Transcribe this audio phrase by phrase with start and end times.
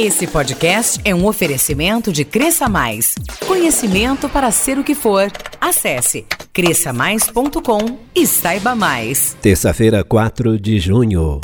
[0.00, 3.16] Esse podcast é um oferecimento de Cresça Mais.
[3.44, 5.28] Conhecimento para ser o que for.
[5.60, 9.36] Acesse cresçamais.com e saiba mais.
[9.42, 11.40] Terça-feira, 4 de junho.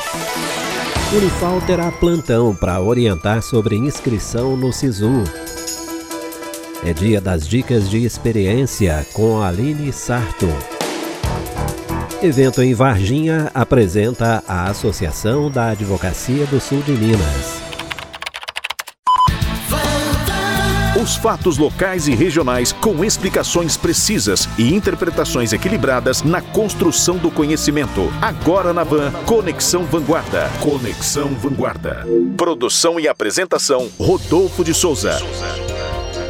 [1.13, 5.25] Unifal terá plantão para orientar sobre inscrição no SISU.
[6.87, 10.47] É dia das dicas de experiência com Aline Sarto.
[12.23, 17.64] Evento em Varginha apresenta a Associação da Advocacia do Sul de Minas.
[21.05, 28.11] Os fatos locais e regionais com explicações precisas e interpretações equilibradas na construção do conhecimento.
[28.23, 30.49] Agora na Van, Conexão Vanguarda.
[30.63, 32.07] Conexão Vanguarda.
[32.39, 35.21] Produção e apresentação: Rodolfo de Souza.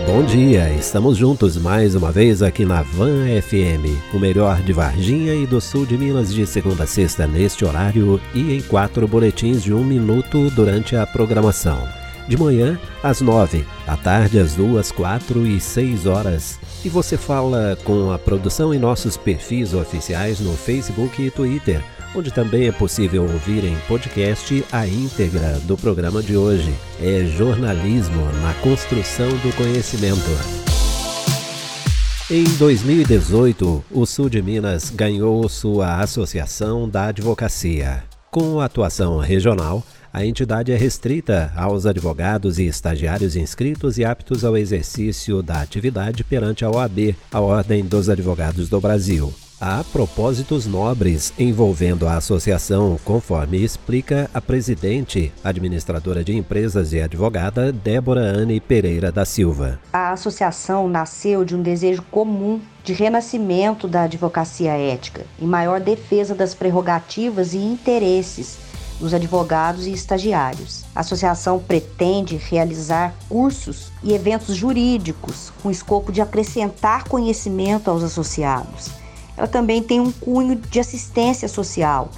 [0.08, 5.36] Bom dia, estamos juntos mais uma vez aqui na Van FM, o melhor de Varginha
[5.36, 9.62] e do sul de Minas de segunda a sexta neste horário e em quatro boletins
[9.62, 12.03] de um minuto durante a programação.
[12.28, 16.58] De manhã às nove, à tarde às duas, quatro e seis horas.
[16.84, 21.82] E você fala com a produção em nossos perfis oficiais no Facebook e Twitter
[22.14, 26.72] onde também é possível ouvir em podcast a íntegra do programa de hoje.
[27.02, 30.30] É jornalismo na construção do conhecimento.
[32.30, 38.13] Em 2018, o Sul de Minas ganhou sua Associação da Advocacia.
[38.34, 39.80] Com atuação regional,
[40.12, 46.24] a entidade é restrita aos advogados e estagiários inscritos e aptos ao exercício da atividade
[46.24, 49.32] perante a OAB, a Ordem dos Advogados do Brasil.
[49.60, 57.70] Há propósitos nobres envolvendo a associação, conforme explica a presidente, administradora de empresas e advogada
[57.70, 59.78] Débora Anne Pereira da Silva.
[59.92, 66.34] A associação nasceu de um desejo comum de renascimento da advocacia ética, em maior defesa
[66.34, 68.58] das prerrogativas e interesses
[68.98, 70.84] dos advogados e estagiários.
[70.94, 79.03] A associação pretende realizar cursos e eventos jurídicos com escopo de acrescentar conhecimento aos associados
[79.36, 82.10] ela também tem um cunho de assistência social,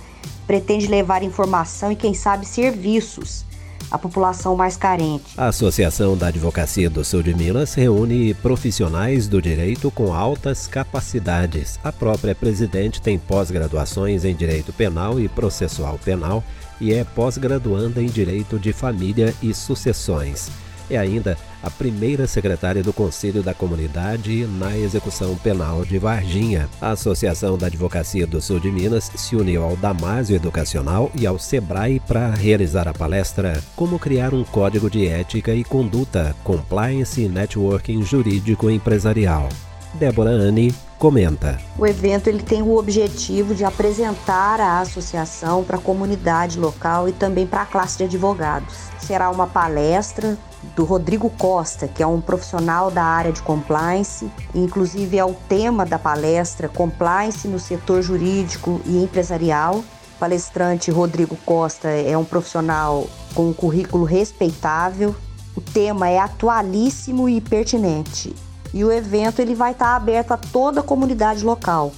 [0.47, 3.45] pretende levar informação e, quem sabe, serviços
[3.91, 5.25] à população mais carente.
[5.37, 11.79] A Associação da Advocacia do Sul de Minas reúne profissionais do direito com altas capacidades.
[11.85, 16.43] A própria presidente tem pós-graduações em Direito Penal e Processual Penal
[16.81, 20.51] e é pós-graduanda em Direito de Família e Sucessões
[20.91, 26.69] é ainda a primeira secretária do Conselho da Comunidade na execução penal de Varginha.
[26.81, 31.39] A Associação da Advocacia do Sul de Minas se uniu ao Damásio Educacional e ao
[31.39, 37.29] Sebrae para realizar a palestra Como criar um código de ética e conduta, compliance e
[37.29, 39.49] networking jurídico empresarial.
[39.95, 41.59] Débora Anne comenta.
[41.79, 47.13] O evento ele tem o objetivo de apresentar a associação para a comunidade local e
[47.13, 48.75] também para a classe de advogados.
[48.99, 50.37] Será uma palestra
[50.75, 55.85] do Rodrigo Costa, que é um profissional da área de compliance, inclusive é o tema
[55.85, 59.77] da palestra Compliance no setor jurídico e empresarial.
[59.77, 65.15] O palestrante Rodrigo Costa é um profissional com um currículo respeitável.
[65.55, 68.35] O tema é atualíssimo e pertinente.
[68.73, 71.93] E o evento ele vai estar aberto a toda a comunidade local,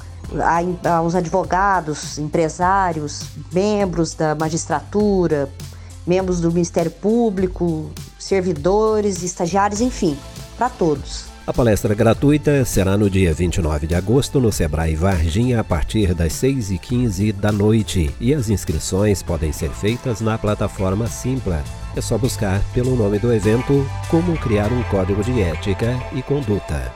[0.84, 5.48] aos advogados, empresários, membros da magistratura,
[6.06, 10.16] membros do Ministério Público, servidores, estagiários, enfim,
[10.56, 11.26] para todos.
[11.48, 16.34] A palestra gratuita será no dia 29 de agosto no Sebrae Varginha a partir das
[16.34, 21.64] 6h15 da noite e as inscrições podem ser feitas na plataforma Simpla.
[21.98, 26.92] É só buscar pelo nome do evento Como Criar um Código de Ética e Conduta.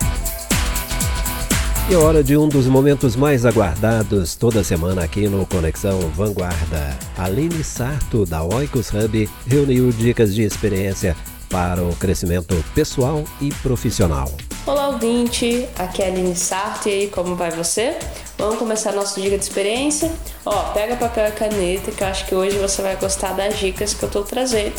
[1.91, 6.97] E é hora de um dos momentos mais aguardados toda semana aqui no Conexão Vanguarda.
[7.19, 11.17] Aline Sarto, da Oikos Hub, reuniu dicas de experiência
[11.51, 14.31] para o crescimento pessoal e profissional.
[14.65, 15.67] Olá, ouvinte!
[15.81, 17.99] Aqui é a Aline Sarto e aí, como vai você?
[18.43, 20.11] Vamos começar a nossa dica de experiência?
[20.45, 23.95] Ó, pega papel e caneta que eu acho que hoje você vai gostar das dicas
[23.95, 24.75] que eu tô trazendo.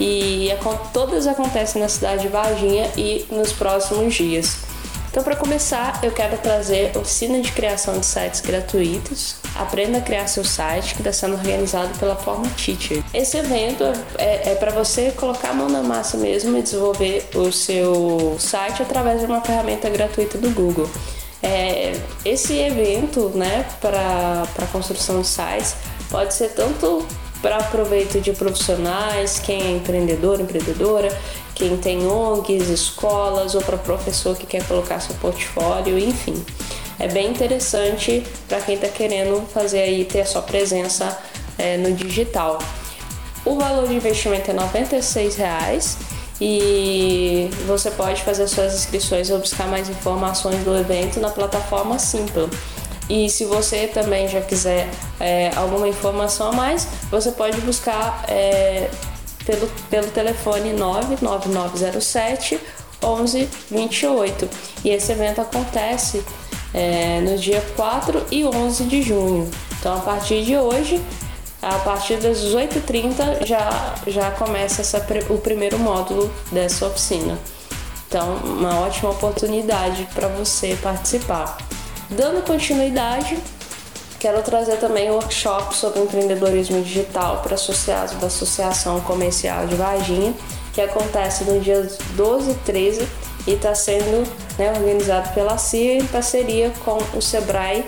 [0.00, 0.48] E
[0.94, 4.56] todas acontecem na cidade de Varginha e nos próximos dias.
[5.10, 9.36] Então, para começar, eu quero trazer oficina de criação de sites gratuitos.
[9.56, 13.04] Aprenda a criar seu site, que está sendo organizado pela Forma Teacher.
[13.12, 13.84] Esse evento
[14.16, 18.80] é, é para você colocar a mão na massa mesmo e desenvolver o seu site
[18.80, 20.88] através de uma ferramenta gratuita do Google.
[21.42, 21.92] É,
[22.24, 25.74] esse evento, né, para construção de sites,
[26.08, 27.06] pode ser tanto
[27.42, 31.08] para proveito de profissionais, quem é empreendedor, empreendedora,
[31.54, 36.42] quem tem ONGs, escolas ou para professor que quer colocar seu portfólio, enfim.
[36.98, 41.18] É bem interessante para quem está querendo fazer aí ter a sua presença
[41.58, 42.58] é, no digital.
[43.44, 45.98] O valor de investimento é 96 reais
[46.44, 52.50] e você pode fazer suas inscrições ou buscar mais informações do evento na plataforma Simpla.
[53.08, 54.88] E se você também já quiser
[55.20, 58.90] é, alguma informação a mais, você pode buscar é,
[59.46, 62.58] pelo, pelo telefone 99907
[63.00, 64.50] 1128.
[64.84, 66.24] E esse evento acontece
[66.74, 69.48] é, no dia 4 e 11 de junho.
[69.78, 71.00] Então, a partir de hoje,
[71.62, 74.98] a partir das 18h30 já, já começa essa,
[75.30, 77.38] o primeiro módulo dessa oficina.
[78.08, 81.56] Então, uma ótima oportunidade para você participar.
[82.10, 83.38] Dando continuidade,
[84.18, 90.34] quero trazer também um workshop sobre empreendedorismo digital para associados da Associação Comercial de Varginha,
[90.74, 93.08] que acontece no dia 12 e 13
[93.46, 94.28] e está sendo
[94.58, 97.84] né, organizado pela CIA em parceria com o Sebrae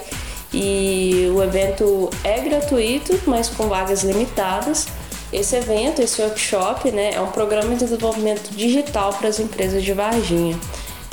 [0.55, 4.87] e o evento é gratuito, mas com vagas limitadas.
[5.33, 9.93] Esse evento, esse workshop, né, é um programa de desenvolvimento digital para as empresas de
[9.93, 10.57] Varginha.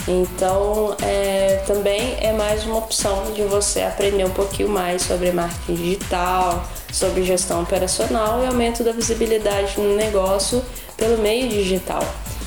[0.07, 5.73] Então, é, também é mais uma opção de você aprender um pouquinho mais sobre marketing
[5.73, 10.63] digital, sobre gestão operacional e aumento da visibilidade no negócio
[10.95, 12.03] pelo meio digital.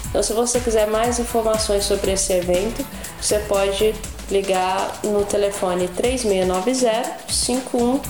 [0.08, 2.86] Então, se você quiser mais informações sobre esse evento,
[3.20, 3.92] você pode
[4.30, 8.00] ligar no telefone 3690-5100.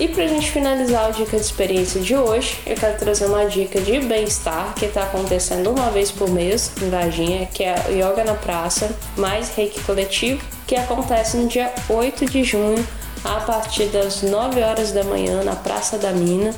[0.00, 3.46] E para a gente finalizar o Dica de Experiência de hoje, eu quero trazer uma
[3.46, 8.22] dica de bem-estar que está acontecendo uma vez por mês em Varginha, que é Yoga
[8.22, 12.86] na Praça, mais Reiki Coletivo, que acontece no dia 8 de junho,
[13.24, 16.54] a partir das 9 horas da manhã, na Praça da Mina,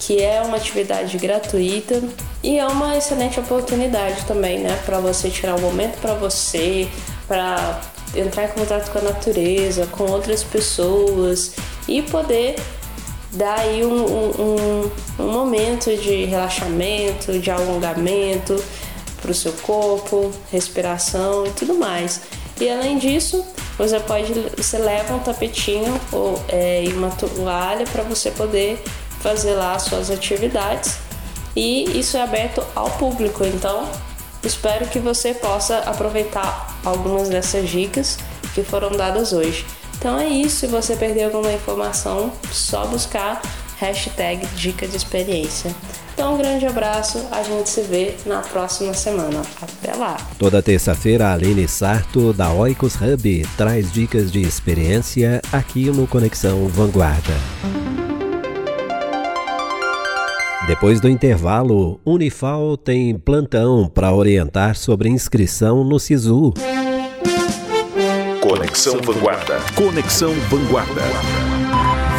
[0.00, 2.02] que é uma atividade gratuita
[2.42, 6.88] e é uma excelente oportunidade também, né, para você tirar um momento para você,
[7.30, 7.80] para
[8.12, 11.52] entrar em contato com a natureza, com outras pessoas
[11.86, 12.56] e poder
[13.30, 18.60] dar aí um, um, um momento de relaxamento, de alongamento
[19.22, 22.22] para o seu corpo, respiração e tudo mais.
[22.60, 23.46] E além disso,
[23.78, 28.82] você pode, você leva um tapetinho ou é, uma toalha para você poder
[29.20, 30.98] fazer lá as suas atividades
[31.54, 33.44] e isso é aberto ao público.
[33.44, 33.88] Então
[34.42, 38.18] Espero que você possa aproveitar algumas dessas dicas
[38.54, 39.66] que foram dadas hoje.
[39.98, 43.42] Então é isso, se você perdeu alguma informação, só buscar
[43.78, 45.74] hashtag Dica de Experiência.
[46.14, 49.42] Então um grande abraço, a gente se vê na próxima semana.
[49.60, 50.16] Até lá!
[50.38, 56.66] Toda terça-feira, a Aline Sarto, da Oikos Hub, traz dicas de experiência aqui no Conexão
[56.68, 57.34] Vanguarda.
[60.70, 66.54] Depois do intervalo, Unifal tem plantão para orientar sobre inscrição no SISU.
[68.40, 69.58] Conexão Vanguarda.
[69.74, 71.02] Conexão Vanguarda.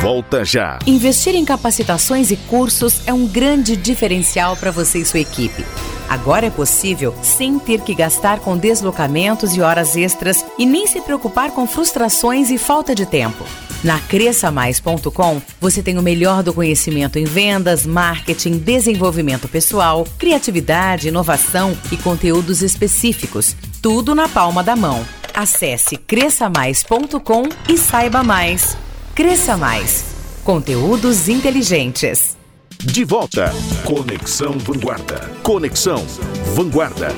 [0.02, 0.78] Volta já.
[0.86, 5.64] Investir em capacitações e cursos é um grande diferencial para você e sua equipe.
[6.10, 11.00] Agora é possível sem ter que gastar com deslocamentos e horas extras e nem se
[11.00, 13.46] preocupar com frustrações e falta de tempo.
[13.84, 21.76] Na cresçamais.com, você tem o melhor do conhecimento em vendas, marketing, desenvolvimento pessoal, criatividade, inovação
[21.92, 23.56] e conteúdos específicos.
[23.82, 25.04] Tudo na palma da mão.
[25.34, 28.78] Acesse cresçamais.com e saiba mais.
[29.16, 30.06] Cresça Mais.
[30.44, 32.38] Conteúdos inteligentes.
[32.80, 33.54] De volta.
[33.84, 35.30] Conexão Vanguarda.
[35.44, 36.04] Conexão
[36.56, 37.10] Vanguarda.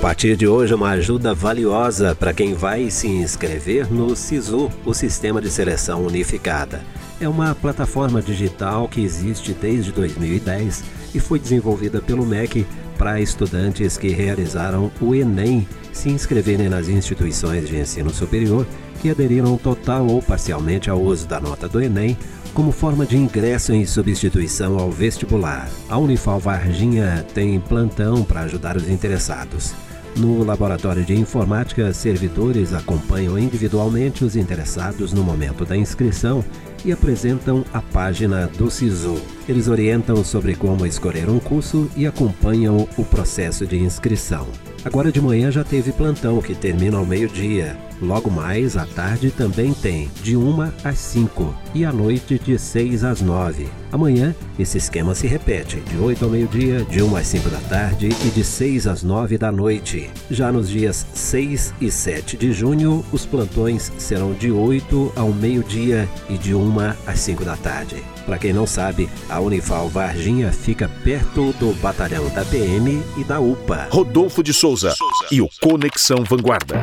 [0.00, 4.94] A partir de hoje, uma ajuda valiosa para quem vai se inscrever no SISU, o
[4.94, 6.80] Sistema de Seleção Unificada.
[7.20, 12.66] É uma plataforma digital que existe desde 2010 e foi desenvolvida pelo MEC
[12.96, 18.66] para estudantes que realizaram o Enem se inscreverem nas instituições de ensino superior
[19.02, 22.16] que aderiram total ou parcialmente ao uso da nota do Enem
[22.54, 25.68] como forma de ingresso em substituição ao vestibular.
[25.90, 29.74] A Unifal Varginha tem plantão para ajudar os interessados.
[30.16, 36.44] No laboratório de informática, servidores acompanham individualmente os interessados no momento da inscrição
[36.84, 39.20] e apresentam a página do SISU.
[39.48, 44.46] Eles orientam sobre como escolher um curso e acompanham o processo de inscrição.
[44.84, 47.76] Agora de manhã já teve plantão que termina ao meio-dia.
[48.00, 53.04] Logo mais à tarde também tem, de 1 às 5 e à noite de 6
[53.04, 53.68] às 9.
[53.92, 58.08] Amanhã esse esquema se repete, de 8 ao meio-dia, de 1 às 5 da tarde
[58.08, 60.08] e de 6 às 9 da noite.
[60.30, 66.08] Já nos dias 6 e 7 de junho, os plantões serão de 8 ao meio-dia
[66.30, 66.69] e de 1
[67.06, 67.96] às 5 da tarde.
[68.24, 73.40] Para quem não sabe, a Unifal Varginha fica perto do batalhão da PM e da
[73.40, 73.88] UPA.
[73.90, 74.94] Rodolfo de Souza
[75.32, 76.80] e o Conexão Vanguarda.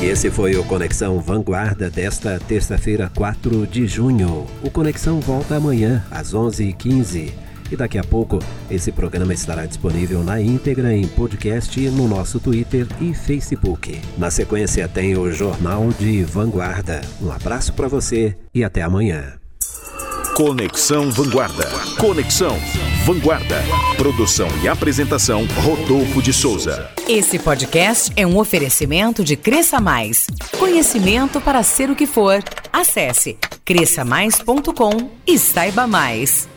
[0.00, 4.46] Esse foi o Conexão Vanguarda desta terça-feira, 4 de junho.
[4.62, 7.32] O Conexão volta amanhã, às 11h15.
[7.70, 8.38] E daqui a pouco,
[8.70, 14.00] esse programa estará disponível na íntegra em podcast no nosso Twitter e Facebook.
[14.16, 17.00] Na sequência, tem o Jornal de Vanguarda.
[17.20, 19.38] Um abraço para você e até amanhã.
[20.38, 21.68] Conexão Vanguarda.
[21.98, 22.56] Conexão
[23.04, 23.60] Vanguarda.
[23.96, 26.88] Produção e apresentação Rodolfo de Souza.
[27.08, 30.28] Esse podcast é um oferecimento de Cresça Mais.
[30.56, 32.40] Conhecimento para ser o que for.
[32.72, 36.48] Acesse cresçamais.com e saiba mais.